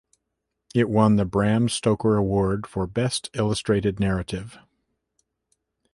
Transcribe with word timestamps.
It 0.73 0.89
won 0.89 1.17
the 1.17 1.25
Bram 1.25 1.69
Stoker 1.69 2.17
Award 2.17 2.65
for 2.65 2.87
Best 2.87 3.29
Illustrated 3.35 3.99
Narrative. 3.99 4.57